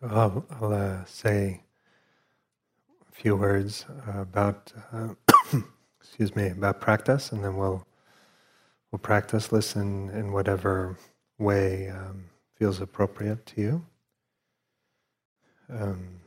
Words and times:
So 0.00 0.08
I'll, 0.08 0.44
I'll 0.50 0.72
uh, 0.72 1.04
say 1.04 1.62
a 3.08 3.12
few 3.12 3.36
words 3.36 3.86
about, 4.08 4.72
uh, 4.92 5.10
excuse 6.00 6.34
me, 6.34 6.48
about 6.48 6.80
practice, 6.80 7.30
and 7.30 7.44
then 7.44 7.56
we'll 7.56 7.86
we'll 8.90 8.98
practice. 8.98 9.52
Listen 9.52 10.10
in 10.10 10.32
whatever 10.32 10.98
way 11.38 11.90
um, 11.90 12.24
feels 12.56 12.80
appropriate 12.80 13.46
to 13.46 13.60
you. 13.60 13.86
Um, 15.70 16.20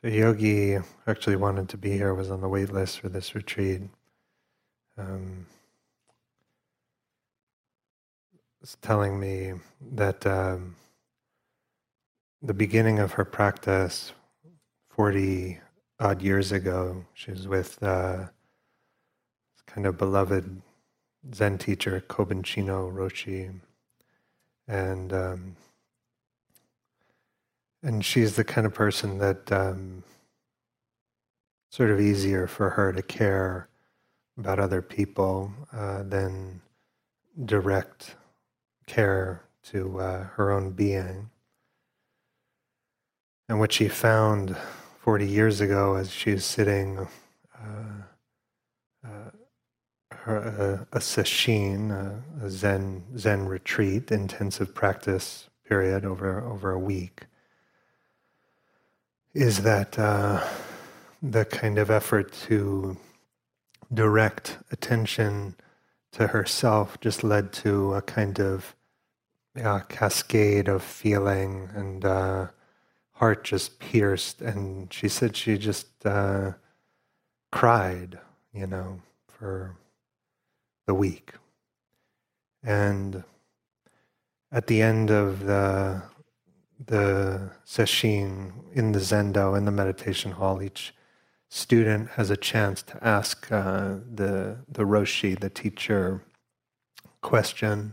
so 0.00 0.08
Yogi 0.08 0.78
actually 1.06 1.36
wanted 1.36 1.68
to 1.68 1.76
be 1.76 1.90
here, 1.90 2.14
was 2.14 2.30
on 2.30 2.40
the 2.40 2.48
wait 2.48 2.72
list 2.72 3.00
for 3.00 3.10
this 3.10 3.34
retreat. 3.34 3.82
Um, 4.96 5.44
was 8.62 8.76
telling 8.80 9.18
me 9.18 9.54
that 9.94 10.24
um, 10.24 10.76
the 12.40 12.54
beginning 12.54 13.00
of 13.00 13.12
her 13.12 13.24
practice, 13.24 14.12
40 14.90 15.58
odd 15.98 16.22
years 16.22 16.52
ago, 16.52 17.04
she 17.12 17.32
was 17.32 17.48
with 17.48 17.82
uh, 17.82 18.26
kind 19.66 19.84
of 19.84 19.98
beloved 19.98 20.62
Zen 21.34 21.58
teacher, 21.58 22.04
Kobun 22.08 22.44
Chino 22.44 22.88
Roshi. 22.88 23.52
And 24.68 25.12
um, 25.12 25.56
and 27.82 28.04
she's 28.04 28.36
the 28.36 28.44
kind 28.44 28.64
of 28.64 28.72
person 28.72 29.18
that 29.18 29.50
um, 29.50 30.04
sort 31.70 31.90
of 31.90 32.00
easier 32.00 32.46
for 32.46 32.70
her 32.70 32.92
to 32.92 33.02
care 33.02 33.68
about 34.38 34.60
other 34.60 34.80
people 34.80 35.52
uh, 35.72 36.04
than 36.04 36.60
direct 37.44 38.14
care 38.92 39.42
to 39.62 39.98
uh, 40.00 40.24
her 40.34 40.52
own 40.52 40.70
being. 40.72 41.30
And 43.48 43.58
what 43.58 43.72
she 43.72 43.88
found 43.88 44.54
40 45.00 45.26
years 45.26 45.60
ago 45.60 45.94
as 45.94 46.12
she 46.12 46.32
was 46.32 46.44
sitting 46.44 47.08
uh, 47.58 48.02
uh, 49.04 49.30
her, 50.10 50.86
a 50.92 50.98
sesshin, 50.98 51.90
a, 51.90 52.44
a, 52.44 52.50
Zen 52.50 53.04
Zen 53.16 53.46
retreat, 53.46 54.12
intensive 54.12 54.74
practice 54.74 55.48
period 55.66 56.04
over 56.04 56.40
over 56.40 56.70
a 56.70 56.78
week, 56.78 57.22
is 59.32 59.62
that 59.62 59.98
uh, 59.98 60.46
the 61.22 61.46
kind 61.46 61.78
of 61.78 61.90
effort 61.90 62.32
to 62.46 62.96
direct 63.92 64.58
attention 64.70 65.54
to 66.12 66.28
herself 66.28 67.00
just 67.00 67.24
led 67.24 67.52
to 67.52 67.94
a 67.94 68.02
kind 68.02 68.38
of 68.38 68.76
yeah, 69.56 69.80
cascade 69.88 70.68
of 70.68 70.82
feeling 70.82 71.68
and 71.74 72.04
uh, 72.04 72.46
heart 73.12 73.44
just 73.44 73.78
pierced. 73.78 74.40
And 74.40 74.92
she 74.92 75.08
said 75.08 75.36
she 75.36 75.58
just 75.58 76.06
uh, 76.06 76.52
cried, 77.50 78.18
you 78.52 78.66
know, 78.66 79.00
for 79.28 79.76
the 80.86 80.94
week. 80.94 81.34
And 82.62 83.24
at 84.50 84.66
the 84.66 84.82
end 84.82 85.10
of 85.10 85.46
the 85.46 86.02
the 86.84 87.50
sesshin 87.64 88.52
in 88.72 88.90
the 88.90 88.98
zendo 88.98 89.56
in 89.56 89.64
the 89.64 89.70
meditation 89.70 90.32
hall, 90.32 90.62
each 90.62 90.94
student 91.48 92.08
has 92.10 92.30
a 92.30 92.36
chance 92.36 92.82
to 92.82 93.04
ask 93.04 93.50
uh, 93.52 93.96
the 94.14 94.58
the 94.68 94.84
roshi, 94.84 95.38
the 95.38 95.50
teacher, 95.50 96.22
question, 97.20 97.92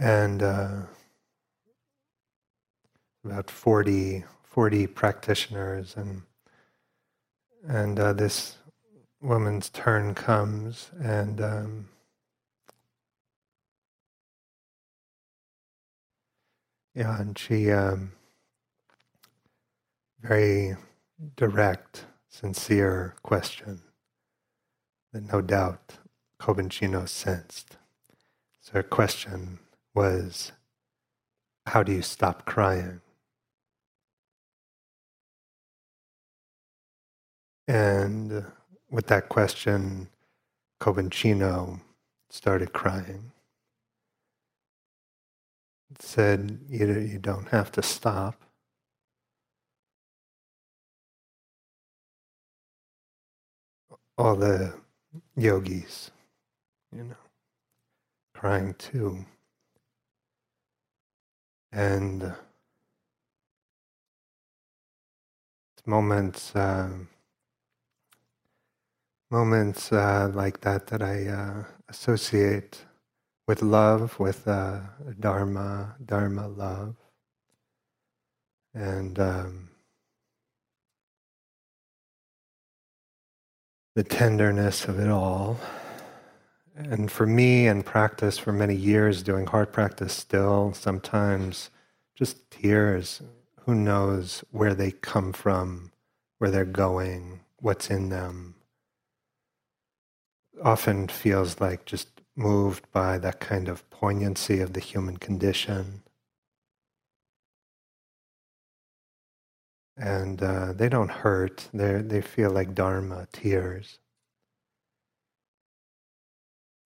and 0.00 0.42
uh, 0.42 0.70
about 3.22 3.50
40, 3.50 4.24
40 4.44 4.86
practitioners, 4.86 5.94
and 5.96 6.22
and 7.68 8.00
uh, 8.00 8.14
this 8.14 8.56
woman's 9.20 9.68
turn 9.68 10.14
comes, 10.14 10.90
and 10.98 11.42
um, 11.42 11.88
yeah, 16.94 17.20
and 17.20 17.38
she 17.38 17.70
um, 17.70 18.12
very 20.22 20.76
direct, 21.36 22.06
sincere 22.30 23.14
question 23.22 23.82
that 25.12 25.30
no 25.30 25.42
doubt 25.42 25.98
Kobun 26.40 26.70
Chino 26.70 27.04
sensed. 27.04 27.76
So 28.62 28.72
her 28.74 28.82
question 28.82 29.58
was, 29.94 30.52
How 31.66 31.82
do 31.82 31.92
you 31.92 32.02
stop 32.02 32.44
crying? 32.46 33.00
And 37.68 38.44
with 38.90 39.06
that 39.06 39.28
question, 39.28 40.08
Kobun 40.80 41.10
Chino 41.10 41.80
started 42.28 42.72
crying. 42.72 43.32
Said, 45.98 46.60
you, 46.68 46.86
you 46.86 47.18
don't 47.18 47.48
have 47.48 47.72
to 47.72 47.82
stop. 47.82 48.40
all 54.20 54.36
the 54.36 54.74
yogis, 55.34 56.10
you 56.94 57.04
know, 57.04 57.16
crying 58.34 58.74
too. 58.74 59.24
And 61.72 62.34
moments, 65.86 66.54
uh, 66.54 66.88
moments 69.30 69.92
uh, 69.92 70.30
like 70.34 70.60
that 70.62 70.88
that 70.88 71.02
I 71.02 71.26
uh, 71.26 71.64
associate 71.88 72.84
with 73.46 73.62
love, 73.62 74.18
with 74.18 74.46
uh, 74.46 74.80
dharma, 75.18 75.96
dharma 76.04 76.48
love, 76.48 76.94
and 78.74 79.18
um, 79.18 79.70
the 83.96 84.04
tenderness 84.04 84.84
of 84.84 85.00
it 85.00 85.08
all. 85.08 85.58
And 86.74 87.10
for 87.10 87.26
me, 87.26 87.66
and 87.66 87.84
practice 87.84 88.38
for 88.38 88.52
many 88.52 88.74
years, 88.74 89.22
doing 89.22 89.46
heart 89.46 89.72
practice 89.72 90.12
still, 90.12 90.72
sometimes 90.74 91.70
just 92.14 92.50
tears. 92.50 93.22
Who 93.66 93.74
knows 93.74 94.44
where 94.50 94.74
they 94.74 94.90
come 94.90 95.32
from, 95.32 95.92
where 96.38 96.50
they're 96.50 96.64
going, 96.64 97.40
what's 97.58 97.90
in 97.90 98.08
them. 98.08 98.54
Often 100.62 101.08
feels 101.08 101.60
like 101.60 101.84
just 101.84 102.08
moved 102.36 102.90
by 102.92 103.18
that 103.18 103.40
kind 103.40 103.68
of 103.68 103.88
poignancy 103.90 104.60
of 104.60 104.72
the 104.72 104.80
human 104.80 105.18
condition. 105.18 106.02
and 110.00 110.42
uh, 110.42 110.72
they 110.72 110.88
don't 110.88 111.10
hurt. 111.10 111.68
They 111.72 112.02
they 112.02 112.22
feel 112.22 112.50
like 112.50 112.74
dharma 112.74 113.28
tears. 113.32 113.99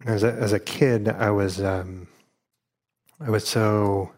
As 0.04 0.22
a 0.22 0.32
as 0.32 0.53
a 0.53 0.60
kid, 0.60 1.09
I 1.09 1.31
was 1.31 1.62
um, 1.62 2.09
I 3.19 3.31
was 3.31 3.48
so 3.48 4.12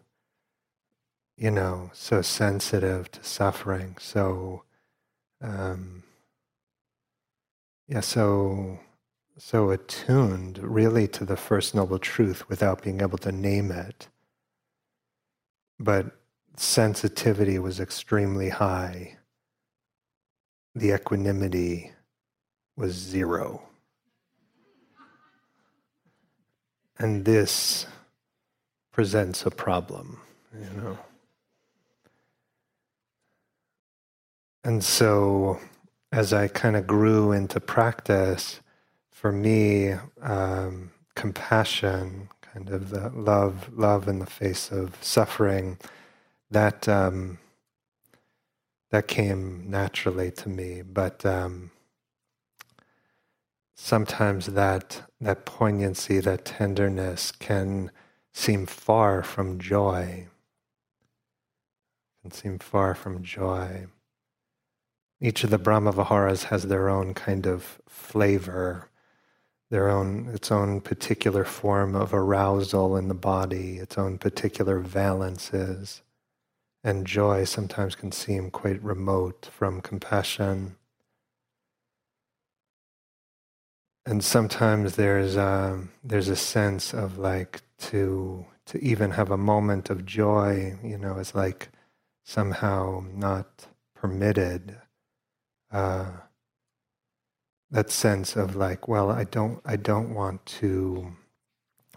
you 1.37 1.51
know 1.51 1.91
so 1.93 2.23
sensitive 2.23 3.11
to 3.13 3.23
suffering. 3.23 3.97
So 4.01 4.65
um, 5.41 6.03
yeah, 7.87 8.01
so 8.01 8.81
so 9.39 9.71
attuned 9.71 10.59
really 10.59 11.07
to 11.09 11.25
the 11.25 11.37
first 11.37 11.75
noble 11.75 12.01
truth 12.01 12.49
without 12.49 12.83
being 12.83 13.01
able 13.01 13.19
to 13.19 13.31
name 13.31 13.71
it. 13.71 14.09
But 15.79 16.07
sensitivity 16.57 17.59
was 17.61 17.79
extremely 17.79 18.49
high, 18.49 19.19
the 20.75 20.93
equanimity 20.95 21.93
was 22.77 22.93
zero. 22.95 23.63
And 26.99 27.25
this 27.25 27.87
presents 28.93 29.45
a 29.45 29.51
problem, 29.51 30.21
you 30.55 30.71
know. 30.81 30.99
And 34.65 34.83
so, 34.83 35.61
as 36.11 36.33
I 36.33 36.49
kind 36.49 36.77
of 36.77 36.87
grew 36.87 37.33
into 37.33 37.61
practice, 37.61 38.61
for 39.11 39.31
me, 39.31 39.95
um, 40.23 40.91
compassion, 41.15 42.29
kind 42.41 42.71
of 42.71 42.91
the 42.91 43.11
love, 43.11 43.71
love 43.73 44.09
in 44.09 44.19
the 44.19 44.27
face 44.27 44.73
of 44.73 44.97
suffering, 45.01 45.79
that 46.51 46.89
um, 46.89 47.39
that 48.91 49.09
came 49.09 49.69
naturally 49.69 50.31
to 50.31 50.49
me, 50.49 50.83
but 50.83 51.25
um, 51.27 51.71
sometimes 53.77 54.47
that 54.47 55.03
that 55.21 55.45
poignancy, 55.45 56.19
that 56.21 56.45
tenderness, 56.45 57.31
can 57.31 57.91
seem 58.33 58.67
far 58.67 59.23
from 59.23 59.59
joy. 59.59 60.27
Can 62.23 62.31
seem 62.33 62.59
far 62.59 62.95
from 62.95 63.23
joy. 63.23 63.87
Each 65.21 65.45
of 65.45 65.51
the 65.51 65.59
Brahma 65.59 65.93
Viharas 65.93 66.45
has 66.45 66.65
their 66.65 66.89
own 66.89 67.15
kind 67.15 67.47
of 67.47 67.81
flavor, 67.89 68.91
their 69.71 69.89
own 69.89 70.29
its 70.29 70.51
own 70.51 70.81
particular 70.81 71.45
form 71.45 71.95
of 71.95 72.13
arousal 72.13 72.97
in 72.97 73.09
the 73.09 73.15
body, 73.15 73.79
its 73.79 73.97
own 73.97 74.19
particular 74.19 74.81
valences. 74.81 76.01
And 76.85 77.07
joy 77.07 77.45
sometimes 77.45 77.95
can 77.95 78.13
seem 78.13 78.51
quite 78.51 78.83
remote 78.83 79.49
from 79.53 79.81
compassion. 79.81 80.77
And 84.07 84.23
sometimes 84.25 84.95
there's 84.95 85.37
a, 85.37 85.83
there's 86.05 86.29
a 86.29 86.37
sense 86.37 86.95
of 86.95 87.19
like 87.19 87.61
to 87.79 88.47
to 88.67 88.83
even 88.83 89.13
have 89.13 89.31
a 89.31 89.37
moment 89.37 89.91
of 89.91 90.05
joy, 90.05 90.77
you 90.83 90.99
know, 90.99 91.19
is 91.19 91.35
like 91.35 91.71
somehow 92.25 93.05
not 93.15 93.67
permitted 93.95 94.77
uh, 95.71 96.11
that 97.71 97.91
sense 97.91 98.37
of 98.37 98.57
like, 98.57 98.89
well, 98.89 99.11
I 99.11 99.25
don't, 99.25 99.61
I 99.65 99.77
don't 99.77 100.15
want 100.15 100.45
to, 100.47 101.13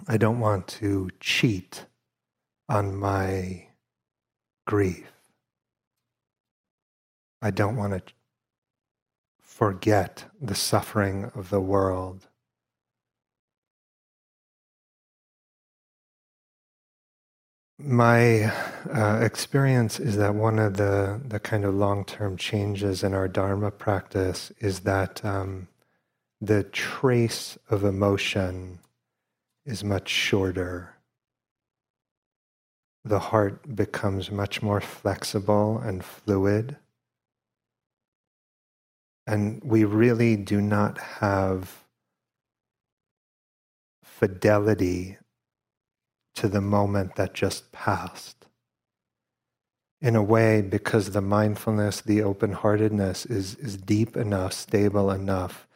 I 0.08 0.18
don't 0.18 0.40
want 0.40 0.68
to 0.80 1.10
cheat 1.20 1.86
on 2.68 2.96
my 2.96 3.68
grief. 4.68 5.12
I 7.42 7.50
don't 7.52 7.78
want 7.78 7.94
to 7.94 8.14
forget 9.60 10.24
the 10.42 10.56
suffering 10.56 11.30
of 11.36 11.50
the 11.50 11.60
world. 11.60 12.28
My 17.78 18.54
uh, 18.90 19.20
experience 19.22 20.00
is 20.00 20.16
that 20.16 20.34
one 20.34 20.60
of 20.60 20.78
the, 20.78 21.20
the 21.28 21.42
kind 21.42 21.66
of 21.66 21.76
long 21.76 22.06
term 22.06 22.38
changes 22.38 23.04
in 23.04 23.14
our 23.14 23.28
Dharma 23.28 23.70
practice 23.70 24.54
is 24.60 24.80
that 24.92 25.26
um, 25.26 25.68
the 26.40 26.64
trace 26.64 27.58
of 27.70 27.84
emotion 27.84 28.80
is 29.66 29.84
much 29.84 30.08
shorter. 30.08 30.96
The 33.04 33.20
heart 33.20 33.76
becomes 33.76 34.32
much 34.32 34.62
more 34.62 34.80
flexible 34.80 35.80
and 35.80 36.02
fluid. 36.02 36.78
And 39.30 39.62
we 39.64 39.84
really 39.84 40.36
do 40.38 40.60
not 40.60 40.98
have 40.98 41.84
fidelity 44.04 45.18
to 46.34 46.48
the 46.48 46.62
moment 46.62 47.16
that 47.16 47.36
just 47.36 47.72
passed. 47.72 48.48
In 50.02 50.16
a 50.16 50.24
way, 50.24 50.64
because 50.64 51.12
the 51.12 51.22
mindfulness, 51.22 52.02
the 52.02 52.24
open 52.24 52.54
heartedness 52.54 53.28
is, 53.28 53.54
is 53.58 53.78
deep 53.78 54.18
enough, 54.18 54.54
stable 54.54 55.12
enough, 55.12 55.68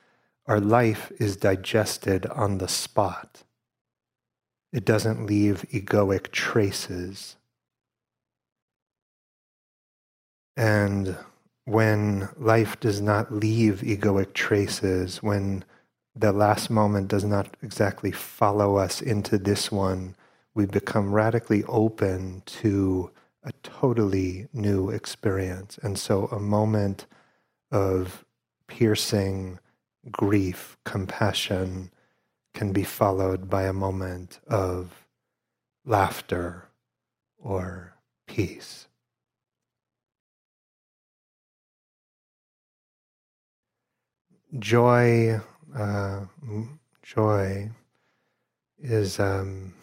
our 0.47 0.59
life 0.59 1.11
is 1.19 1.37
digested 1.37 2.25
on 2.25 2.57
the 2.57 2.67
spot. 2.67 3.43
It 4.71 4.83
doesn't 4.83 5.27
leave 5.27 5.63
egoic 5.71 6.31
traces. 6.31 7.35
And 10.57 11.17
when 11.65 12.29
life 12.37 12.79
does 12.79 13.01
not 13.01 13.31
leave 13.31 13.81
egoic 13.81 14.33
traces, 14.33 15.23
when 15.23 15.63
the 16.15 16.31
last 16.31 16.69
moment 16.69 17.07
does 17.07 17.23
not 17.23 17.55
exactly 17.61 18.11
follow 18.11 18.75
us 18.75 19.01
into 19.01 19.37
this 19.37 19.71
one, 19.71 20.15
we 20.53 20.65
become 20.65 21.13
radically 21.13 21.63
open 21.65 22.43
to 22.45 23.11
a 23.43 23.51
totally 23.63 24.47
new 24.53 24.89
experience. 24.89 25.79
And 25.81 25.97
so 25.97 26.27
a 26.27 26.39
moment 26.39 27.05
of 27.71 28.23
piercing 28.67 29.59
grief, 30.11 30.77
compassion 30.85 31.91
can 32.53 32.71
be 32.71 32.83
followed 32.83 33.49
by 33.49 33.63
a 33.63 33.73
moment 33.73 34.39
of 34.47 35.07
laughter 35.85 36.69
or 37.37 37.95
peace. 38.27 38.87
Joy, 44.59 45.41
uh, 45.75 46.25
joy 47.01 47.71
is 48.79 49.19
um, 49.19 49.73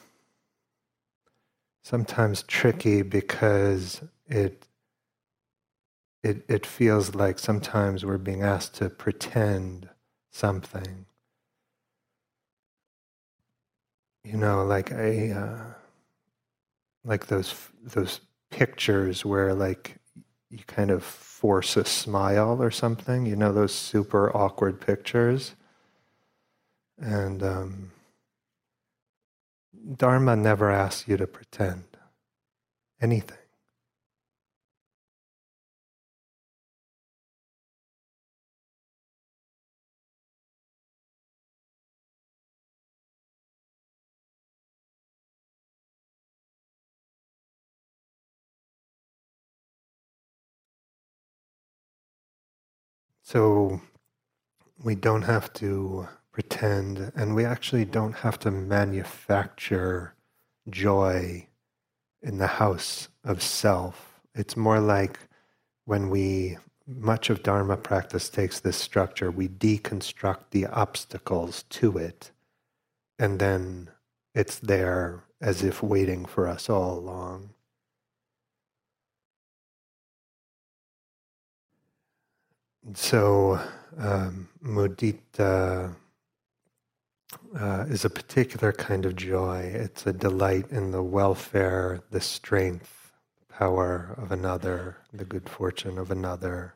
sometimes 1.83 2.43
tricky 2.45 3.03
because 3.03 4.03
it 4.29 4.67
it 6.23 6.45
it 6.49 6.67
feels 6.67 7.15
like 7.15 7.39
sometimes 7.39 8.05
we're 8.05 8.19
being 8.19 8.43
asked 8.43 8.75
to 8.77 8.91
pretend 8.91 9.89
something. 10.31 11.07
You 14.25 14.37
know, 14.37 14.65
like 14.65 14.91
a 14.91 15.33
uh, 15.33 15.65
like 17.05 17.27
those 17.27 17.55
those 17.83 18.21
pictures 18.51 19.25
where 19.25 19.55
like 19.55 20.00
you 20.51 20.59
kind 20.67 20.91
of 20.91 21.05
force 21.05 21.77
a 21.77 21.85
smile 21.85 22.61
or 22.61 22.71
something. 22.71 23.25
You 23.25 23.37
know, 23.37 23.53
those 23.53 23.73
super 23.73 24.35
awkward 24.37 24.81
pictures, 24.81 25.55
and 26.99 27.43
um, 27.43 27.93
Dharma 29.97 30.37
never 30.37 30.71
asks 30.71 31.09
you 31.09 31.17
to 31.17 31.27
pretend 31.27 31.85
anything. 33.01 33.40
So 53.33 53.81
we 54.83 54.97
don't 54.97 55.23
have 55.23 55.53
to 55.53 56.09
pretend, 56.33 57.13
and 57.15 57.37
we 57.37 57.45
actually 57.45 57.85
don't 57.85 58.13
have 58.13 58.41
to 58.41 58.51
manufacture 58.51 60.15
joy 60.69 61.47
in 62.23 62.39
the 62.39 62.49
house 62.49 63.07
of 63.23 63.41
self. 63.41 64.21
It's 64.35 64.57
more 64.57 64.81
like 64.81 65.21
when 65.85 66.11
we, 66.11 66.59
much 66.89 67.31
of 67.31 67.45
Dharma 67.45 67.77
practice 67.77 68.29
takes 68.29 68.59
this 68.59 68.77
structure, 68.77 69.31
we 69.31 69.47
deconstruct 69.47 70.51
the 70.51 70.67
obstacles 70.67 71.63
to 71.71 71.99
it, 71.99 72.33
and 73.17 73.39
then 73.39 73.91
it's 74.35 74.59
there 74.59 75.23
as 75.41 75.63
if 75.63 75.85
waiting 75.85 76.25
for 76.25 76.49
us 76.49 76.69
all 76.69 76.99
along. 76.99 77.51
So, 82.95 83.61
um, 83.99 84.49
mudita 84.65 85.95
uh, 87.59 87.85
is 87.89 88.05
a 88.05 88.11
particular 88.11 88.73
kind 88.73 89.07
of 89.07 89.17
joy. 89.17 89.71
It's 89.75 90.07
a 90.07 90.13
delight 90.13 90.71
in 90.71 90.91
the 90.91 91.03
welfare, 91.03 92.01
the 92.11 92.21
strength, 92.21 93.13
the 93.39 93.55
power 93.55 94.15
of 94.17 94.33
another, 94.33 94.97
the 95.13 95.25
good 95.25 95.49
fortune 95.49 95.99
of 95.99 96.11
another. 96.11 96.75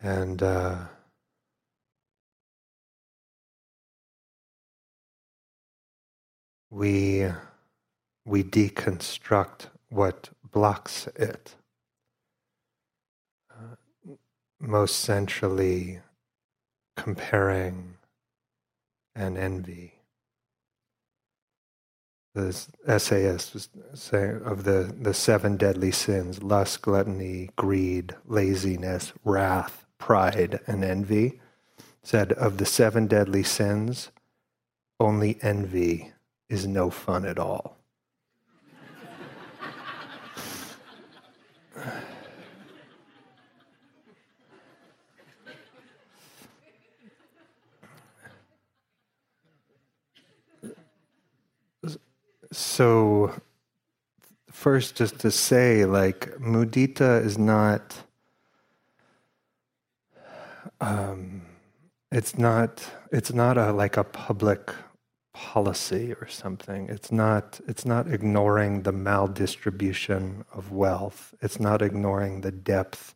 And 0.00 0.42
uh, 0.42 0.78
we, 6.70 7.26
we 8.24 8.44
deconstruct 8.44 9.66
what 9.88 10.28
blocks 10.52 11.08
it. 11.16 11.54
Uh, 13.50 13.74
most 14.60 14.96
centrally, 15.00 16.00
comparing 16.96 17.94
and 19.14 19.38
envy. 19.38 19.94
The 22.34 22.66
essayist 22.86 23.54
was 23.54 23.68
saying 23.94 24.42
of 24.44 24.64
the, 24.64 24.94
the 25.00 25.14
seven 25.14 25.56
deadly 25.56 25.90
sins 25.90 26.42
lust, 26.42 26.82
gluttony, 26.82 27.50
greed, 27.56 28.14
laziness, 28.26 29.12
wrath, 29.24 29.86
pride, 29.98 30.60
and 30.66 30.84
envy. 30.84 31.40
Said 32.02 32.32
of 32.32 32.58
the 32.58 32.66
seven 32.66 33.06
deadly 33.06 33.42
sins, 33.42 34.10
only 35.00 35.38
envy 35.42 36.12
is 36.48 36.66
no 36.66 36.90
fun 36.90 37.24
at 37.24 37.38
all. 37.38 37.77
So 52.52 53.32
first 54.50 54.96
just 54.96 55.20
to 55.20 55.30
say 55.30 55.84
like 55.84 56.32
mudita 56.38 57.24
is 57.24 57.38
not 57.38 58.02
um, 60.80 61.42
it's 62.10 62.38
not 62.38 62.90
it's 63.12 63.32
not 63.32 63.58
a 63.58 63.72
like 63.72 63.96
a 63.96 64.04
public 64.04 64.72
policy 65.32 66.12
or 66.14 66.26
something. 66.26 66.88
It's 66.88 67.12
not 67.12 67.60
it's 67.68 67.84
not 67.84 68.12
ignoring 68.12 68.82
the 68.82 68.92
maldistribution 68.92 70.44
of 70.52 70.72
wealth. 70.72 71.34
It's 71.40 71.60
not 71.60 71.82
ignoring 71.82 72.40
the 72.40 72.52
depth 72.52 73.14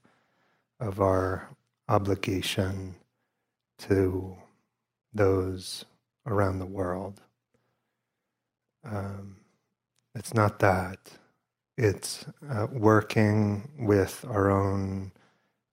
of 0.78 1.00
our 1.00 1.48
obligation 1.88 2.94
to 3.78 4.36
those 5.12 5.84
around 6.26 6.58
the 6.58 6.66
world 6.66 7.20
um, 8.84 9.36
it's 10.14 10.34
not 10.34 10.58
that 10.58 10.98
it's 11.76 12.26
uh, 12.50 12.66
working 12.70 13.68
with 13.78 14.24
our 14.28 14.50
own 14.50 15.12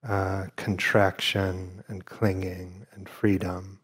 uh, 0.08 0.46
contraction 0.56 1.84
and 1.88 2.06
clinging 2.06 2.86
and 2.94 3.10
freedom. 3.10 3.80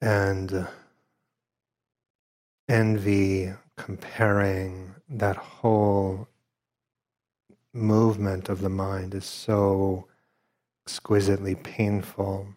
And 0.00 0.52
uh, 0.52 0.66
envy, 2.68 3.52
comparing 3.76 4.94
that 5.08 5.36
whole 5.36 6.28
movement 7.72 8.48
of 8.48 8.60
the 8.60 8.68
mind 8.68 9.14
is 9.14 9.24
so 9.24 10.06
exquisitely 10.86 11.54
painful. 11.54 12.48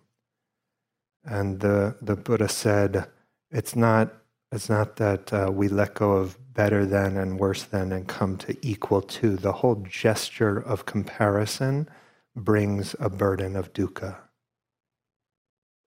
And 1.26 1.60
the, 1.60 1.96
the 2.02 2.16
Buddha 2.16 2.48
said, 2.48 3.08
it's 3.52 3.76
not, 3.76 4.14
it's 4.52 4.70
not 4.70 4.98
that 4.98 5.32
uh, 5.34 5.50
we 5.52 5.68
let 5.68 5.96
go 5.96 6.14
of 6.14 6.38
better 6.54 6.86
than 6.86 7.18
and 7.18 7.40
worse 7.40 7.64
than 7.64 7.92
and 7.92 8.08
come 8.08 8.38
to 8.38 8.58
equal 8.62 9.02
to. 9.02 9.36
The 9.36 9.52
whole 9.52 9.76
gesture 9.88 10.58
of 10.58 10.86
comparison 10.86 11.88
brings 12.36 12.96
a 13.00 13.10
burden 13.10 13.56
of 13.56 13.74
dukkha. 13.74 14.18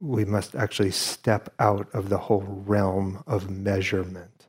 We 0.01 0.25
must 0.25 0.55
actually 0.55 0.93
step 0.93 1.53
out 1.59 1.89
of 1.93 2.09
the 2.09 2.19
whole 2.19 2.43
realm 2.43 3.23
of 3.27 3.51
measurement. 3.51 4.47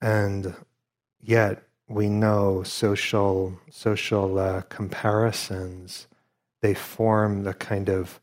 And 0.00 0.54
yet 1.20 1.62
we 1.88 2.08
know 2.08 2.62
social 2.62 3.58
social 3.70 4.38
uh, 4.38 4.62
comparisons 4.62 6.06
they 6.62 6.74
form 6.74 7.42
the 7.42 7.54
kind 7.54 7.88
of 7.88 8.20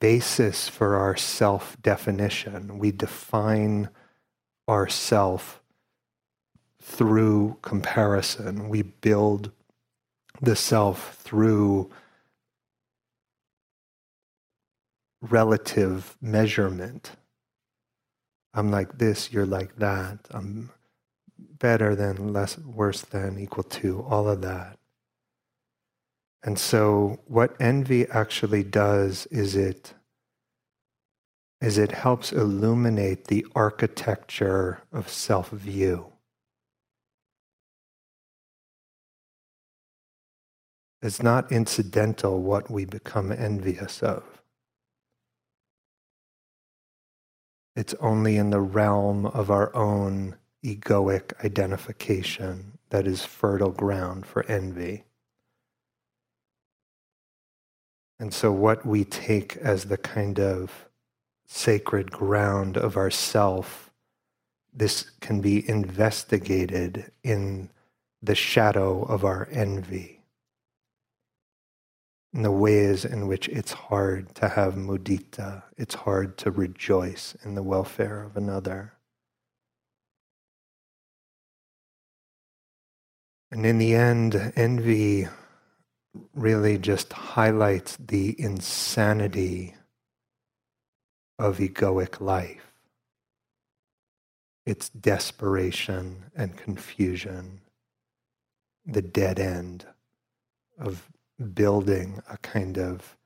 basis 0.00 0.68
for 0.68 0.96
our 0.96 1.16
self 1.16 1.76
definition. 1.82 2.78
We 2.78 2.92
define 2.92 3.88
ourself 4.68 5.60
through 6.82 7.58
comparison. 7.62 8.68
We 8.68 8.82
build 8.82 9.52
the 10.40 10.56
self 10.56 11.16
through 11.16 11.90
relative 15.20 16.16
measurement. 16.20 17.12
I'm 18.54 18.70
like 18.70 18.98
this, 18.98 19.32
you're 19.32 19.46
like 19.46 19.76
that. 19.76 20.18
I'm 20.30 20.70
better 21.38 21.94
than, 21.94 22.32
less, 22.32 22.58
worse 22.58 23.02
than, 23.02 23.38
equal 23.38 23.64
to, 23.64 24.02
all 24.08 24.28
of 24.28 24.40
that. 24.42 24.77
And 26.42 26.58
so 26.58 27.20
what 27.26 27.56
envy 27.60 28.08
actually 28.08 28.62
does 28.62 29.26
is 29.26 29.56
it 29.56 29.94
is 31.60 31.76
it 31.76 31.90
helps 31.90 32.32
illuminate 32.32 33.26
the 33.26 33.44
architecture 33.54 34.80
of 34.92 35.08
self-view. 35.08 36.12
It's 41.02 41.20
not 41.20 41.50
incidental 41.50 42.40
what 42.40 42.70
we 42.70 42.84
become 42.84 43.32
envious 43.32 44.02
of. 44.02 44.24
It's 47.74 47.94
only 48.00 48.36
in 48.36 48.50
the 48.50 48.60
realm 48.60 49.26
of 49.26 49.50
our 49.50 49.74
own 49.74 50.36
egoic 50.64 51.32
identification 51.44 52.78
that 52.90 53.06
is 53.06 53.24
fertile 53.24 53.70
ground 53.70 54.26
for 54.26 54.44
envy. 54.46 55.04
And 58.20 58.34
so, 58.34 58.50
what 58.50 58.84
we 58.84 59.04
take 59.04 59.56
as 59.58 59.84
the 59.84 59.96
kind 59.96 60.40
of 60.40 60.88
sacred 61.46 62.10
ground 62.10 62.76
of 62.76 62.96
ourself, 62.96 63.90
this 64.74 65.10
can 65.20 65.40
be 65.40 65.68
investigated 65.68 67.12
in 67.22 67.70
the 68.22 68.34
shadow 68.34 69.02
of 69.02 69.24
our 69.24 69.48
envy, 69.52 70.20
in 72.34 72.42
the 72.42 72.50
ways 72.50 73.04
in 73.04 73.28
which 73.28 73.48
it's 73.48 73.72
hard 73.72 74.34
to 74.34 74.48
have 74.48 74.74
mudita, 74.74 75.62
it's 75.76 75.94
hard 75.94 76.36
to 76.38 76.50
rejoice 76.50 77.36
in 77.44 77.54
the 77.54 77.62
welfare 77.62 78.22
of 78.22 78.36
another. 78.36 78.94
And 83.50 83.64
in 83.64 83.78
the 83.78 83.94
end, 83.94 84.52
envy 84.56 85.28
really 86.34 86.78
just 86.78 87.12
highlights 87.12 87.96
the 87.96 88.40
insanity 88.40 89.74
of 91.38 91.58
egoic 91.58 92.20
life. 92.20 92.72
It's 94.66 94.88
desperation 94.90 96.24
and 96.36 96.56
confusion, 96.56 97.60
the 98.84 99.02
dead 99.02 99.38
end 99.38 99.86
of 100.78 101.08
building 101.54 102.22
a 102.28 102.36
kind 102.38 102.78
of 102.78 103.16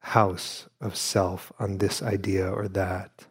house 0.00 0.68
of 0.80 0.96
self 0.96 1.52
on 1.58 1.78
this 1.78 2.02
idea 2.02 2.50
or 2.50 2.66
that. 2.68 3.26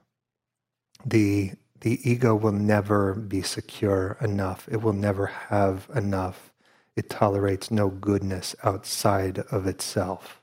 The, 1.06 1.52
the 1.82 2.00
ego 2.10 2.36
will 2.36 2.52
never 2.54 3.14
be 3.14 3.42
secure 3.42 4.18
enough, 4.22 4.70
it 4.72 4.82
will 4.82 4.94
never 4.94 5.26
have 5.26 5.90
enough 5.94 6.52
it 6.96 7.10
tolerates 7.10 7.72
no 7.72 7.90
goodness 7.90 8.56
outside 8.64 9.40
of 9.52 9.66
itself. 9.68 10.42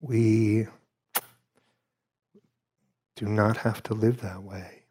We 0.00 0.68
do 3.16 3.26
not 3.26 3.58
have 3.58 3.82
to 3.84 3.94
live 3.94 4.20
that 4.20 4.42
way. 4.42 4.82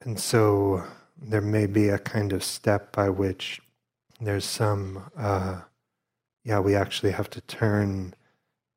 And 0.00 0.20
so 0.20 0.84
there 1.20 1.40
may 1.40 1.66
be 1.66 1.88
a 1.88 1.98
kind 1.98 2.32
of 2.32 2.44
step 2.44 2.92
by 2.92 3.08
which 3.08 3.60
there's 4.20 4.44
some, 4.44 5.10
uh, 5.16 5.62
yeah, 6.44 6.60
we 6.60 6.76
actually 6.76 7.10
have 7.10 7.28
to 7.30 7.40
turn 7.40 8.14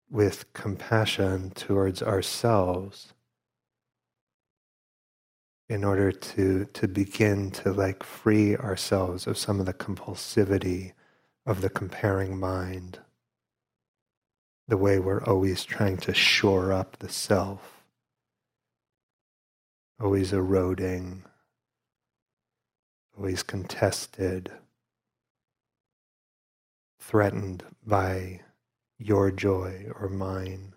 with 0.10 0.52
compassion 0.54 1.52
towards 1.52 2.02
ourselves 2.02 3.14
in 5.68 5.84
order 5.84 6.12
to 6.12 6.66
to 6.66 6.88
begin 6.88 7.52
to 7.52 7.72
like 7.72 8.04
free 8.04 8.58
ourselves 8.58 9.28
of 9.28 9.38
some 9.38 9.60
of 9.60 9.66
the 9.68 9.74
compulsivity 9.74 10.94
of 11.46 11.62
the 11.62 11.70
comparing 11.70 12.40
mind 12.40 13.00
the 14.68 14.78
way 14.78 15.00
we're 15.00 15.24
always 15.24 15.64
trying 15.64 15.98
to 15.98 16.14
shore 16.14 16.74
up 16.74 16.98
the 16.98 17.10
self 17.10 17.84
always 20.02 20.34
eroding 20.34 21.24
always 23.16 23.44
contested 23.44 24.52
threatened 27.00 27.64
by 27.86 28.40
your 29.00 29.32
joy 29.32 29.88
or 30.00 30.10
mine. 30.10 30.74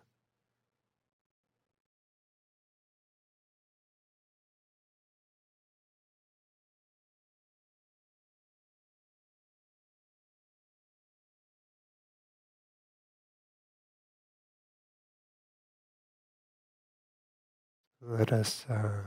Let 18.01 18.33
us 18.33 18.67
uh, 18.69 19.03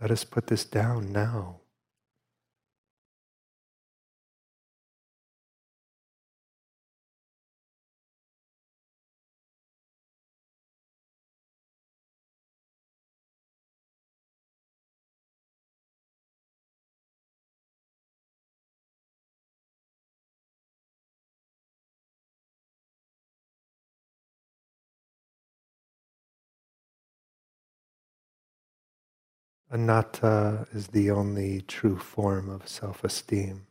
let 0.00 0.10
us 0.10 0.24
put 0.24 0.46
this 0.48 0.64
down 0.64 1.12
now. 1.12 1.60
Anatta 29.70 30.66
is 30.72 30.88
the 30.88 31.10
only 31.10 31.60
true 31.62 31.96
form 31.96 32.50
of 32.50 32.68
self 32.68 33.04
esteem. 33.04 33.66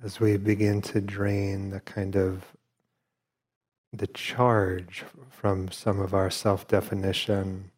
as 0.00 0.20
we 0.20 0.36
begin 0.36 0.80
to 0.80 1.00
drain 1.00 1.70
the 1.70 1.80
kind 1.80 2.14
of 2.14 2.44
the 3.92 4.06
charge 4.06 5.04
from 5.28 5.68
some 5.70 6.00
of 6.00 6.14
our 6.14 6.30
self-definition 6.30 7.70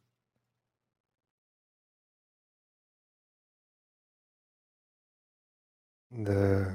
the 6.11 6.75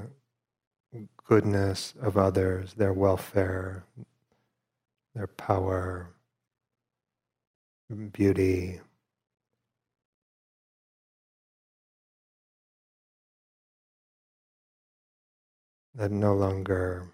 goodness 1.28 1.94
of 2.00 2.16
others, 2.16 2.74
their 2.74 2.92
welfare, 2.92 3.84
their 5.14 5.26
power, 5.26 6.10
beauty, 8.12 8.80
that 15.94 16.10
no 16.10 16.34
longer 16.34 17.08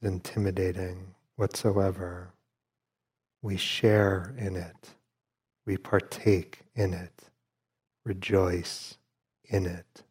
is 0.00 0.08
intimidating 0.10 1.14
whatsoever. 1.36 2.32
We 3.42 3.56
share 3.56 4.34
in 4.38 4.56
it, 4.56 4.90
we 5.66 5.76
partake 5.76 6.60
in 6.74 6.94
it, 6.94 7.24
rejoice 8.04 8.96
in 9.44 9.66
it. 9.66 10.02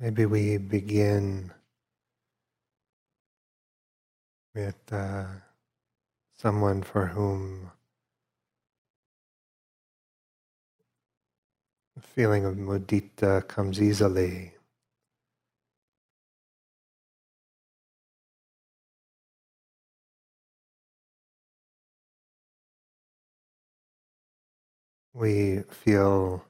Maybe 0.00 0.26
we 0.26 0.58
begin 0.58 1.52
with 4.54 4.76
uh, 4.92 5.26
someone 6.36 6.82
for 6.82 7.06
whom 7.06 7.72
the 11.96 12.02
feeling 12.02 12.44
of 12.44 12.56
mudita 12.56 13.46
comes 13.48 13.82
easily. 13.82 14.54
We 25.12 25.62
feel 25.70 26.44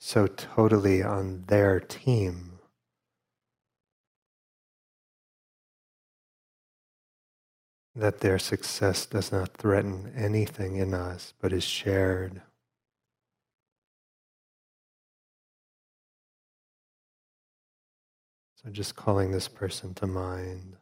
so 0.00 0.26
totally 0.26 1.02
on 1.02 1.44
their 1.46 1.80
team. 1.80 2.49
That 7.94 8.20
their 8.20 8.38
success 8.38 9.06
does 9.06 9.32
not 9.32 9.56
threaten 9.56 10.12
anything 10.16 10.76
in 10.76 10.94
us 10.94 11.34
but 11.40 11.52
is 11.52 11.64
shared. 11.64 12.42
So 18.62 18.70
just 18.70 18.94
calling 18.94 19.32
this 19.32 19.48
person 19.48 19.94
to 19.94 20.06
mind. 20.06 20.76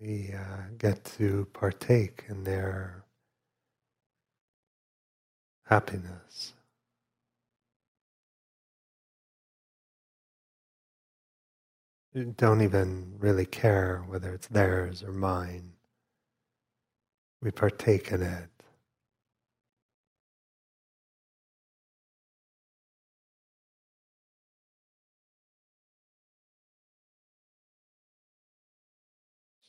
We 0.00 0.34
uh, 0.34 0.68
get 0.78 1.04
to 1.04 1.46
partake 1.52 2.24
in 2.28 2.44
their 2.44 3.04
happiness. 5.66 6.54
don't 12.36 12.62
even 12.62 13.14
really 13.18 13.46
care 13.46 14.04
whether 14.06 14.32
it's 14.32 14.46
theirs 14.46 15.02
or 15.02 15.12
mine. 15.12 15.72
We 17.42 17.50
partake 17.50 18.12
in 18.12 18.22
it. 18.22 18.53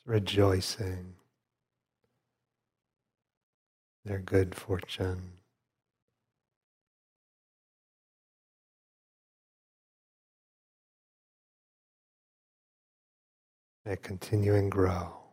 Rejoicing 0.06 1.14
their 4.04 4.20
good 4.20 4.54
fortune. 4.54 5.32
May 13.84 13.96
continue 13.96 14.54
and 14.54 14.70
grow. 14.70 15.25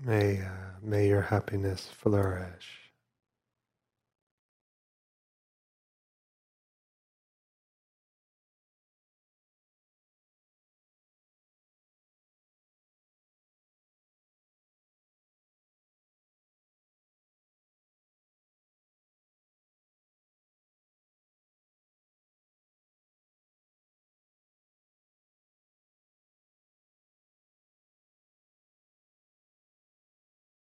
May, 0.00 0.42
uh, 0.42 0.50
may 0.82 1.08
your 1.08 1.22
happiness 1.22 1.88
flourish. 1.88 2.89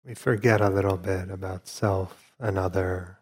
We 0.07 0.13
forget 0.13 0.61
a 0.61 0.69
little 0.69 0.95
bit 0.95 1.29
about 1.29 1.67
self 1.67 2.31
and 2.39 2.57
other. 2.57 3.19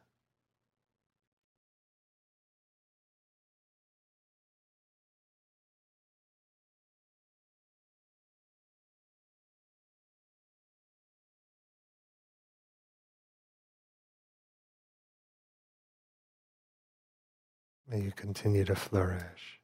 May 17.89 18.01
you 18.01 18.11
continue 18.11 18.63
to 18.65 18.75
flourish. 18.75 19.59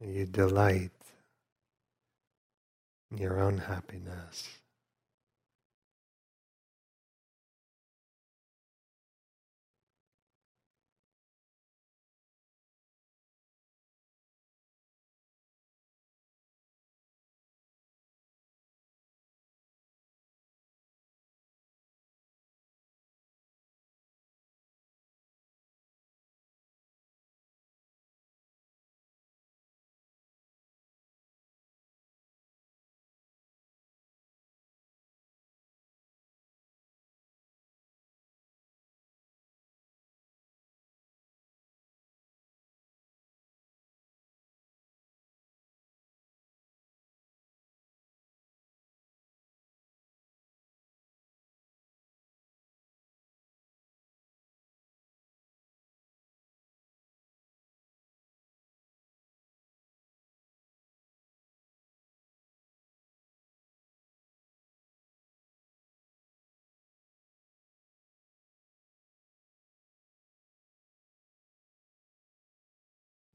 You 0.00 0.26
delight 0.26 0.92
in 3.10 3.18
your 3.18 3.40
own 3.40 3.58
happiness. 3.58 4.57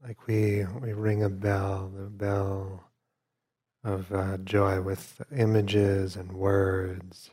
Like 0.04 0.26
we 0.26 0.66
we 0.82 0.92
ring 0.92 1.22
a 1.22 1.30
bell, 1.30 1.90
the 1.96 2.04
bell 2.04 2.84
of 3.82 4.12
uh, 4.12 4.36
joy 4.38 4.80
with 4.80 5.22
images 5.34 6.16
and 6.16 6.32
words, 6.32 7.30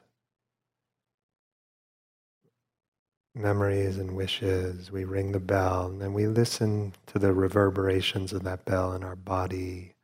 memories 3.35 3.97
and 3.97 4.15
wishes. 4.15 4.91
We 4.91 5.03
ring 5.03 5.33
the 5.33 5.39
bell 5.39 5.87
and 5.87 6.01
then 6.01 6.13
we 6.13 6.27
listen 6.27 6.93
to 7.07 7.19
the 7.19 7.33
reverberations 7.33 8.33
of 8.33 8.43
that 8.43 8.65
bell 8.65 8.93
in 8.93 9.03
our 9.03 9.15
body. 9.15 9.95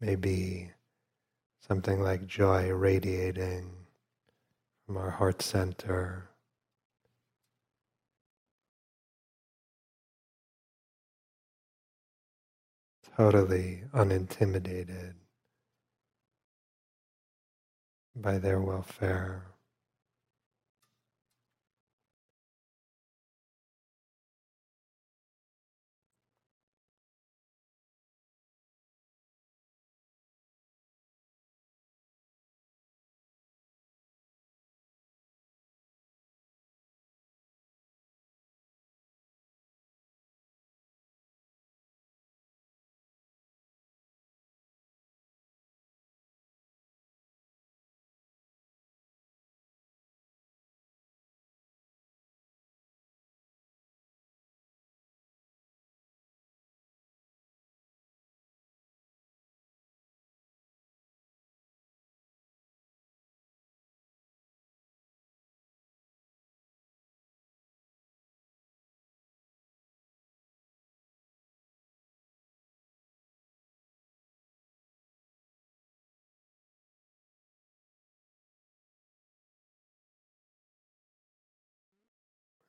Maybe 0.00 0.70
something 1.66 2.02
like 2.02 2.26
joy 2.26 2.70
radiating 2.70 3.70
from 4.86 4.96
our 4.96 5.10
heart 5.10 5.42
center. 5.42 6.28
Totally 13.16 13.84
unintimidated 13.94 15.14
by 18.16 18.38
their 18.38 18.60
welfare. 18.60 19.51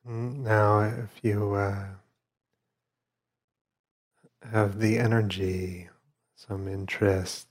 Now, 0.04 0.80
if 0.80 1.10
you 1.22 1.54
uh, 1.54 1.86
have 4.52 4.78
the 4.78 4.98
energy, 4.98 5.88
some 6.36 6.68
interest, 6.68 7.48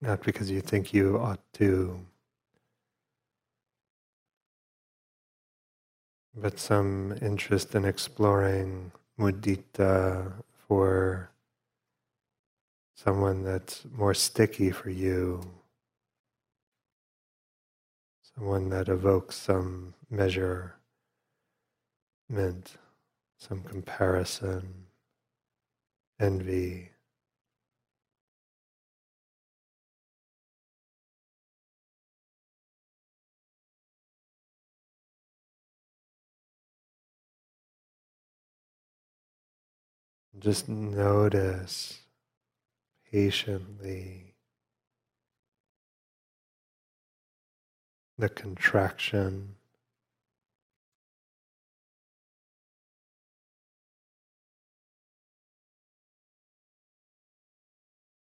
not 0.00 0.22
because 0.22 0.50
you 0.50 0.62
think 0.62 0.94
you 0.94 1.18
ought 1.18 1.40
to, 1.54 2.00
but 6.34 6.58
some 6.58 7.14
interest 7.20 7.74
in 7.74 7.84
exploring 7.84 8.90
mudita 9.18 10.32
for 10.66 11.30
someone 12.94 13.44
that's 13.44 13.84
more 13.94 14.14
sticky 14.14 14.70
for 14.70 14.88
you, 14.88 15.42
someone 18.34 18.70
that 18.70 18.88
evokes 18.88 19.36
some 19.36 19.92
measure 20.08 20.74
meant 22.32 22.76
some 23.38 23.60
comparison, 23.60 24.86
envy. 26.18 26.88
Just 40.38 40.68
notice 40.68 42.00
patiently 43.12 44.34
the 48.16 48.28
contraction 48.30 49.56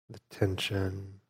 the 0.10 0.20
tension. 0.30 1.22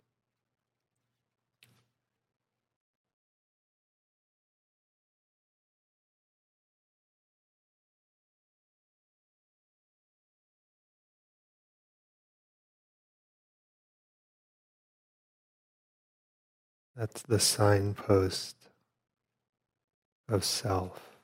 That's 16.96 17.24
the 17.24 17.40
signpost 17.40 18.56
of 20.30 20.46
self. 20.46 21.15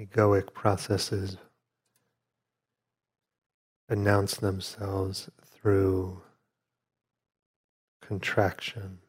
Egoic 0.00 0.54
processes 0.54 1.36
announce 3.90 4.36
themselves 4.36 5.28
through 5.44 6.22
contraction. 8.00 9.00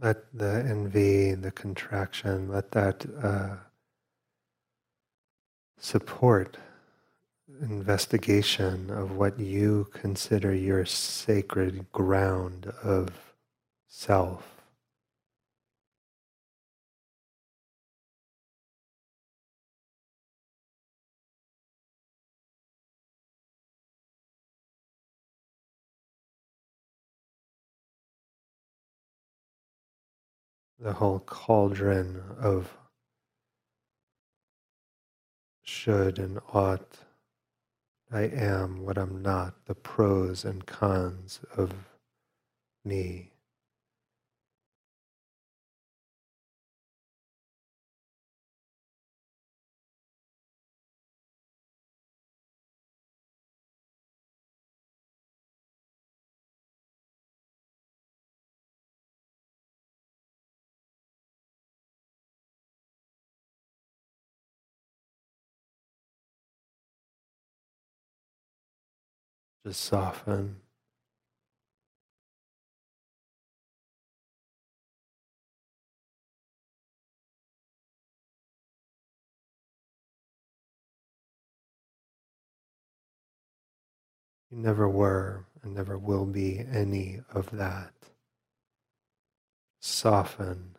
Let 0.00 0.32
the 0.32 0.64
envy, 0.66 1.34
the 1.34 1.50
contraction, 1.50 2.48
let 2.48 2.70
that 2.70 3.04
uh, 3.22 3.56
support 5.78 6.56
investigation 7.60 8.90
of 8.90 9.16
what 9.16 9.38
you 9.38 9.88
consider 9.92 10.54
your 10.54 10.86
sacred 10.86 11.90
ground 11.92 12.72
of 12.82 13.10
self. 13.86 14.59
The 30.80 30.94
whole 30.94 31.20
cauldron 31.20 32.22
of 32.40 32.76
should 35.62 36.18
and 36.18 36.38
ought, 36.52 36.98
I 38.10 38.22
am 38.22 38.84
what 38.84 38.98
I'm 38.98 39.22
not, 39.22 39.54
the 39.66 39.74
pros 39.74 40.44
and 40.44 40.66
cons 40.66 41.40
of 41.56 41.72
me. 42.84 43.30
Just 69.66 69.82
soften. 69.82 70.56
You 84.50 84.58
never 84.58 84.88
were 84.88 85.46
and 85.62 85.74
never 85.74 85.98
will 85.98 86.26
be 86.26 86.58
any 86.58 87.20
of 87.32 87.50
that. 87.50 87.92
Soften. 89.80 90.76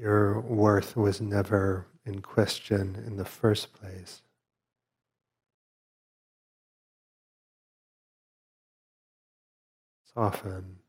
Your 0.00 0.40
worth 0.40 0.96
was 0.96 1.20
never 1.20 1.86
in 2.06 2.22
question 2.22 2.96
in 3.06 3.18
the 3.18 3.26
first 3.26 3.74
place. 3.74 4.22
Soften. 10.14 10.79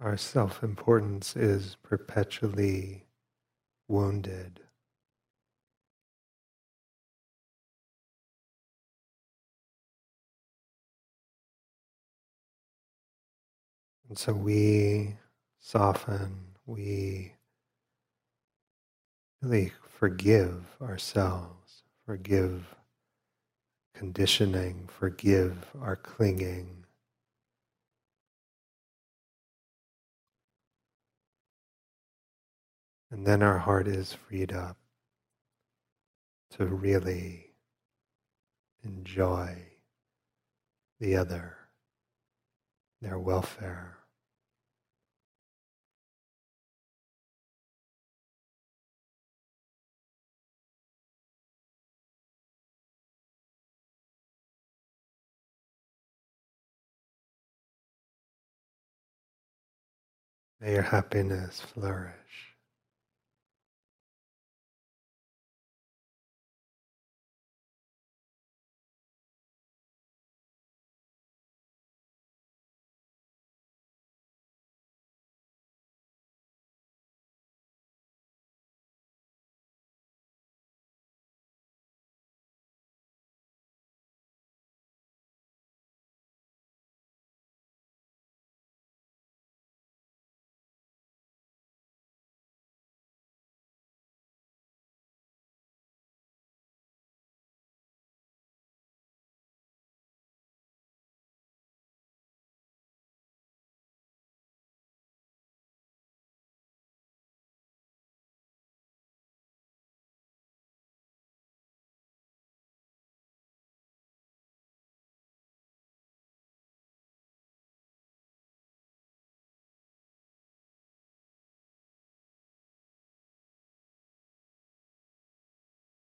Our 0.00 0.16
self 0.16 0.62
importance 0.62 1.34
is 1.36 1.76
perpetually 1.82 3.04
wounded. 3.88 4.60
And 14.08 14.18
so 14.18 14.32
we 14.32 15.16
soften, 15.60 16.54
we 16.66 17.32
really 19.42 19.72
forgive 19.98 20.64
ourselves, 20.80 21.82
forgive 22.06 22.74
conditioning, 23.94 24.88
forgive 24.88 25.66
our 25.80 25.96
clinging. 25.96 26.77
And 33.10 33.26
then 33.26 33.42
our 33.42 33.58
heart 33.58 33.88
is 33.88 34.12
freed 34.12 34.52
up 34.52 34.76
to 36.50 36.66
really 36.66 37.52
enjoy 38.84 39.64
the 41.00 41.16
other, 41.16 41.56
their 43.00 43.18
welfare. 43.18 43.98
May 60.60 60.72
your 60.74 60.82
happiness 60.82 61.60
flourish. 61.60 62.17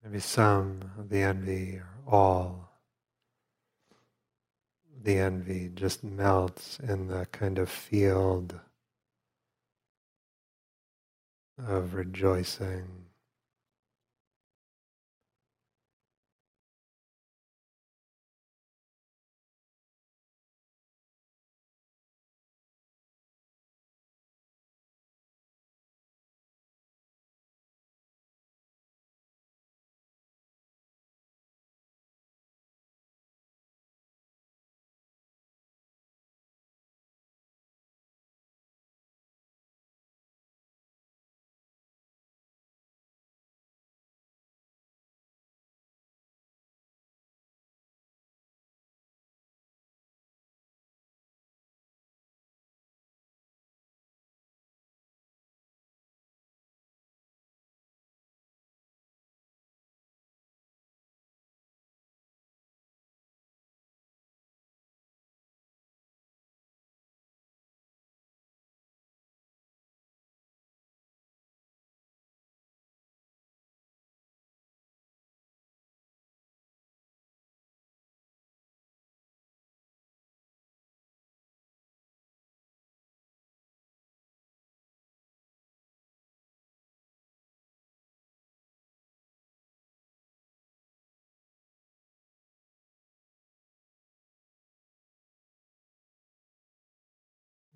Maybe 0.06 0.20
some 0.20 0.92
of 0.96 1.08
the 1.08 1.22
envy 1.22 1.80
or 1.80 2.14
all 2.14 2.70
the 5.02 5.18
envy 5.18 5.68
just 5.74 6.04
melts 6.04 6.78
in 6.78 7.08
the 7.08 7.26
kind 7.32 7.58
of 7.58 7.68
field 7.68 8.60
of 11.58 11.94
rejoicing. 11.94 13.05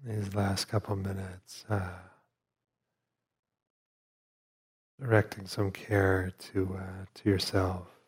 These 0.04 0.34
last 0.34 0.66
couple 0.66 0.96
minutes, 0.96 1.64
uh, 1.68 1.90
directing 5.00 5.46
some 5.46 5.70
care 5.70 6.32
to 6.38 6.78
uh, 6.78 7.04
to 7.14 7.30
yourself. 7.30 7.99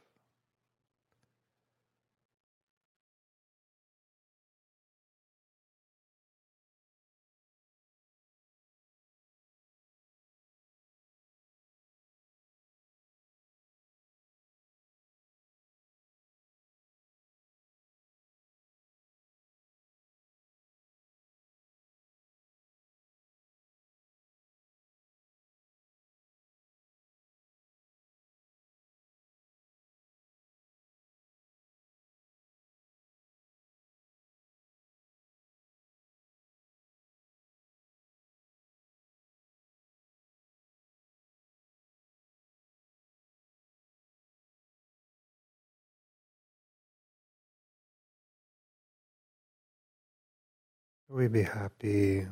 We 51.13 51.29
be 51.29 51.43
happy? 51.43 52.27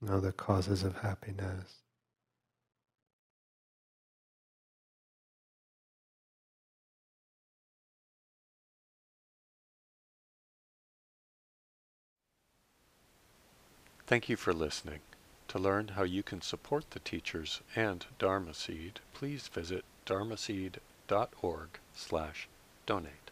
Know 0.00 0.20
the 0.20 0.32
causes 0.32 0.84
of 0.84 0.98
happiness. 0.98 1.80
Thank 14.06 14.28
you 14.28 14.36
for 14.36 14.52
listening. 14.52 15.00
To 15.48 15.58
learn 15.58 15.88
how 15.88 16.02
you 16.02 16.22
can 16.22 16.42
support 16.42 16.90
the 16.90 17.00
teachers 17.00 17.62
and 17.74 18.04
Dharma 18.18 18.54
Seed, 18.54 19.00
please 19.14 19.48
visit 19.48 19.84
dharmaseed.org 20.06 21.68
slash 21.94 22.48
donate. 22.86 23.23